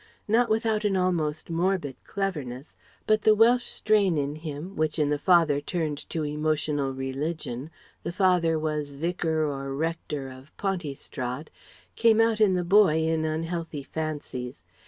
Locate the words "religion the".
6.91-8.11